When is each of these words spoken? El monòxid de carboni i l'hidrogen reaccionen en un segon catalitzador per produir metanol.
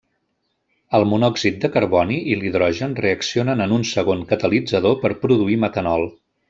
El 0.99 1.05
monòxid 1.09 1.59
de 1.65 1.71
carboni 1.75 2.17
i 2.33 2.39
l'hidrogen 2.41 2.97
reaccionen 3.03 3.65
en 3.69 3.79
un 3.79 3.89
segon 3.93 4.27
catalitzador 4.35 5.01
per 5.07 5.17
produir 5.27 5.63
metanol. 5.67 6.13